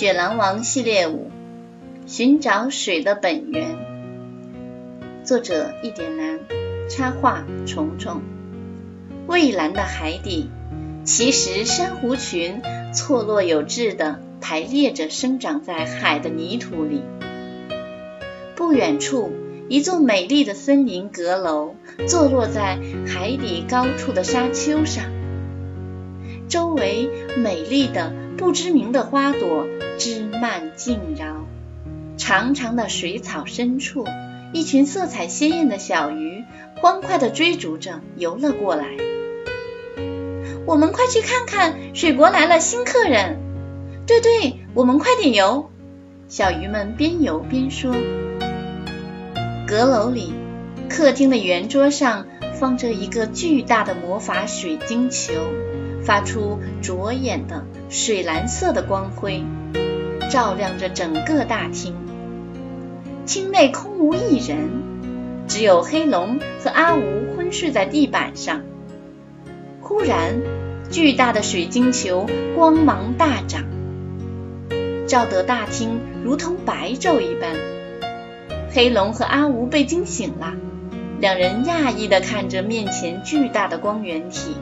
[0.00, 1.30] 雪狼王系列五：
[2.06, 3.76] 寻找水的本源。
[5.24, 6.40] 作者：一点蓝，
[6.88, 8.22] 插画：虫虫。
[9.26, 10.48] 蔚蓝的海底，
[11.04, 12.62] 其实珊瑚群
[12.94, 17.02] 错落有致地排列着，生长在海的泥土里。
[18.56, 19.30] 不远处，
[19.68, 21.74] 一座美丽的森林阁楼
[22.08, 25.04] 坐落在海底高处的沙丘上，
[26.48, 28.29] 周围美丽的。
[28.40, 29.68] 不知名的花朵
[29.98, 31.44] 枝蔓劲绕，
[32.16, 34.06] 长长的水草深处，
[34.54, 36.46] 一群色彩鲜艳的小鱼
[36.80, 38.86] 欢快地追逐着游了过来。
[40.64, 43.36] 我们快去看看，水国来了新客人！
[44.06, 45.68] 对对，我们快点游！
[46.28, 47.94] 小鱼们边游边说。
[49.66, 50.32] 阁楼里，
[50.88, 52.26] 客厅的圆桌上
[52.58, 55.34] 放着一个巨大的魔法水晶球。
[56.02, 59.44] 发出灼眼的水蓝色的光辉，
[60.30, 61.94] 照亮着整个大厅。
[63.26, 64.68] 厅内空无一人，
[65.46, 68.62] 只有黑龙和阿吴昏睡在地板上。
[69.80, 70.40] 忽然，
[70.90, 72.26] 巨大的水晶球
[72.56, 73.64] 光芒大涨，
[75.06, 77.50] 照得大厅如同白昼一般。
[78.72, 80.54] 黑龙和阿吴被惊醒了，
[81.20, 84.54] 两人讶异地看着面前巨大的光源体。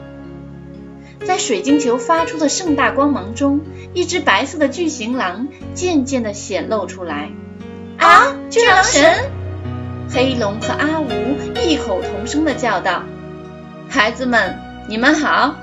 [1.25, 3.61] 在水晶球发出的盛大光芒中，
[3.93, 7.29] 一只白色的巨型狼渐渐地显露出来。
[7.97, 8.35] 啊！
[8.49, 9.29] 巨狼神！
[10.11, 11.09] 黑龙和阿吴
[11.61, 13.03] 异口同声地叫道
[13.89, 15.55] ：“孩子们，你们好！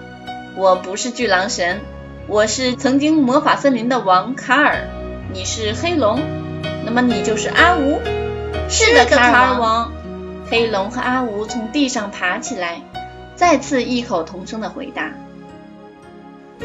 [0.54, 1.80] 我不是巨狼神，
[2.28, 4.86] 我是曾经魔法森林的王卡尔。
[5.32, 6.20] 你是黑龙，
[6.84, 8.00] 那么你就是阿吴。
[8.68, 9.92] 是的，卡尔王。
[10.48, 12.82] 黑龙和阿吴从地上爬起来，
[13.34, 15.10] 再次异口同声地回答。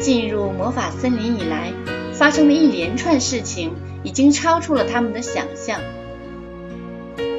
[0.00, 1.72] 进入魔法森林以来，
[2.12, 5.80] 发生的一连串事情已经超出了他们的想象。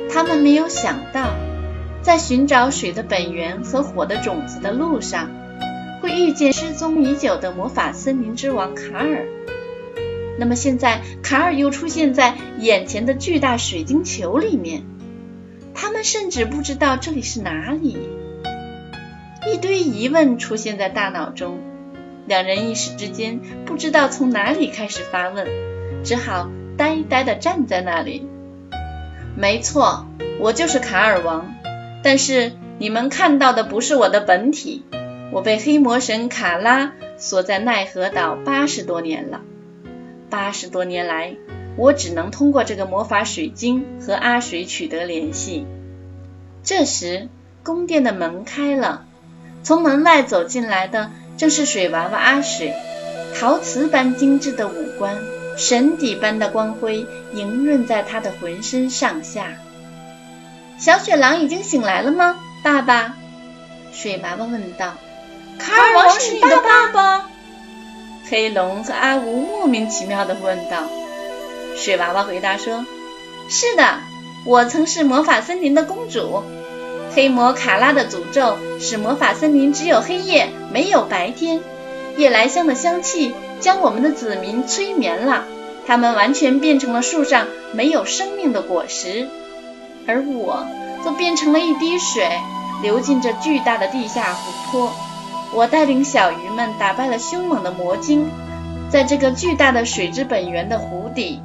[0.10, 1.34] 他们没有想到，
[2.02, 5.30] 在寻找水的本源和火的种子的路上，
[6.02, 9.26] 会遇见失踪已久的魔法森林之王卡尔。
[10.38, 14.84] 那么现在，卡尔又出现在眼前的巨大水晶球里面，
[15.74, 17.98] 他们甚至不知道这里是哪里。
[19.52, 21.60] 一堆疑问出现在大脑中。
[22.26, 25.48] 两人一时之间不知道从哪里开始发问，
[26.04, 28.28] 只好呆呆地站在那里。
[29.36, 30.06] 没错，
[30.40, 31.54] 我就是卡尔王，
[32.02, 34.86] 但是你们看到的不是我的本体。
[35.32, 39.42] 我被黑魔神卡拉锁在奈何岛八十多年了。
[40.30, 41.36] 八十多年来，
[41.76, 45.66] 我只能通过这个魔法水晶和阿水取得联系。
[46.64, 47.28] 这时，
[47.64, 49.06] 宫殿的门开了，
[49.64, 51.10] 从门外走进来的。
[51.38, 52.74] 正是水娃娃阿水，
[53.38, 55.18] 陶瓷般精致的五官，
[55.58, 59.56] 神底般的光辉莹润在他的浑身上下。
[60.78, 63.16] 小雪狼已经醒来了吗，爸爸？
[63.92, 64.96] 水娃娃问道。
[65.60, 67.30] 卡尔王是你的爸爸？
[68.30, 70.84] 黑龙和阿吴莫名其妙地问道。
[71.76, 72.86] 水娃娃回答说
[73.50, 74.00] ：“是的，
[74.46, 76.44] 我曾是魔法森林的公主。”
[77.16, 81.60] 黑魔卡拉的诅咒使魔法森林只有黑夜，没有白天。
[82.18, 85.46] 夜来香的香气将我们的子民催眠了，
[85.86, 89.28] 他们完全变成了树上没有生命的果实，
[90.08, 90.66] 而我
[91.04, 92.28] 则变成了一滴水，
[92.82, 94.94] 流进这巨大的地下湖泊。
[95.54, 98.28] 我带领小鱼们打败了凶猛的魔晶，
[98.90, 101.44] 在这个巨大的水之本源的湖底，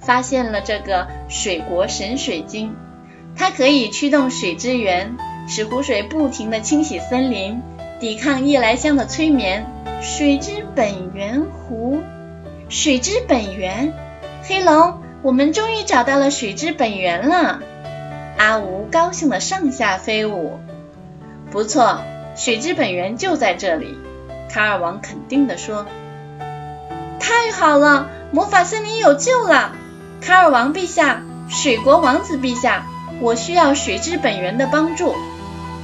[0.00, 2.74] 发现了这个水国神水晶。
[3.36, 5.16] 它可以驱动水之源，
[5.48, 7.62] 使湖水不停地清洗森林，
[8.00, 9.66] 抵抗夜来香的催眠。
[10.00, 12.00] 水之本源湖，
[12.68, 13.92] 水之本源，
[14.42, 17.60] 黑龙，我们终于找到了水之本源了！
[18.36, 20.58] 阿吴高兴地上下飞舞。
[21.52, 22.00] 不错，
[22.34, 23.96] 水之本源就在这里。
[24.50, 25.86] 卡尔王肯定地说。
[27.20, 29.72] 太好了，魔法森林有救了！
[30.20, 32.86] 卡尔王陛下，水国王子陛下。
[33.22, 35.14] 我需要水之本源的帮助。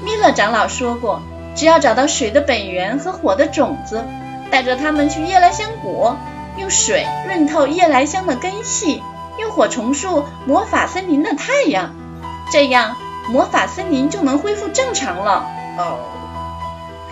[0.04, 1.22] 米勒长老说过，
[1.54, 4.04] 只要找到水的本源和火的种子，
[4.50, 6.14] 带着他们去夜来香谷，
[6.56, 9.02] 用水润透夜来香的根系，
[9.40, 11.94] 用火重塑魔法森林的太阳，
[12.50, 12.96] 这样
[13.28, 15.46] 魔法森林就能恢复正常了。
[15.78, 15.98] 哦，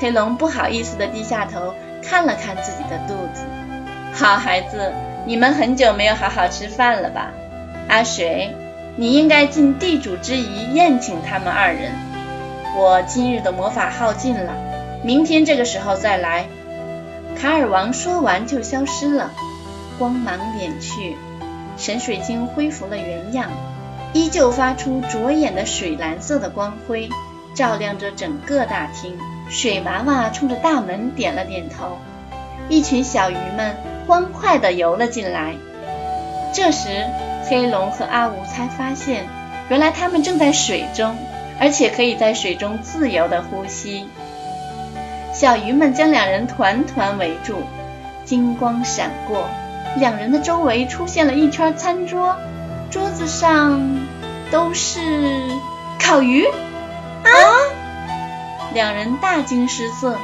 [0.01, 1.73] 黑龙不好意思地低下头
[2.03, 3.45] 看了看自己的肚子。
[4.13, 4.93] 好孩子，
[5.25, 7.31] 你们很久没有好好吃饭了吧？
[7.89, 8.57] 阿水。
[8.99, 11.93] 你应该尽地主之谊宴请他们二人。
[12.77, 14.53] 我今日的魔法耗尽了，
[15.05, 16.47] 明天这个时候再来。
[17.39, 19.31] 卡尔王说完就消失了。
[19.99, 21.17] 光芒敛去，
[21.77, 23.51] 神水晶恢复了原样，
[24.15, 27.11] 依旧发出灼眼的水蓝色的光辉，
[27.55, 29.19] 照亮着整个大厅。
[29.49, 31.99] 水娃娃冲着大门点了点头，
[32.69, 33.77] 一群小鱼们
[34.07, 35.55] 欢快地游了进来。
[36.55, 37.07] 这时，
[37.49, 39.27] 黑龙和阿吴才发现，
[39.69, 41.17] 原来他们正在水中，
[41.61, 44.09] 而且可以在水中自由地呼吸。
[45.33, 47.63] 小鱼们将两人团团围住，
[48.25, 49.49] 金光闪过，
[49.97, 52.37] 两人的周围出现了一圈餐桌，
[52.91, 54.01] 桌子上
[54.51, 55.01] 都是
[56.01, 56.47] 烤鱼。
[56.47, 57.31] 啊！
[58.73, 60.17] 两人大惊失色，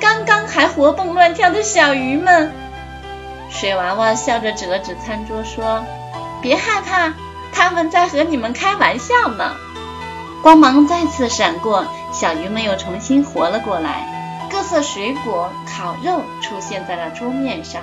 [0.00, 2.52] 刚刚还活蹦乱跳的小鱼们。
[3.48, 5.84] 水娃娃笑着指了指餐桌，说
[6.42, 7.14] ：“别害怕，
[7.54, 9.54] 他们在和你们开玩笑呢。”
[10.42, 14.08] 光芒再次闪过，小鱼们又重新活了过来。
[14.50, 17.82] 各色水果、烤肉出现在了桌面上。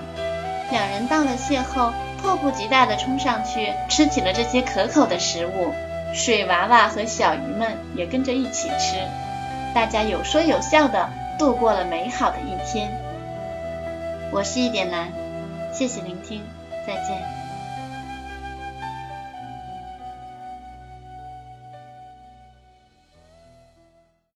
[0.70, 1.92] 两人道了谢后，
[2.22, 5.74] 迫不及待地冲上去吃起了这些可口的食物。
[6.14, 8.98] 水娃娃和小鱼们也跟着一起吃。
[9.74, 11.10] 大家有说有笑的
[11.40, 12.92] 度过了美好的一天。
[14.32, 15.08] 我是一点蓝，
[15.74, 16.44] 谢谢聆听，
[16.86, 17.39] 再见。